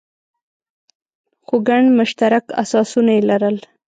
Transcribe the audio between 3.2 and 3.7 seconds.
لرل.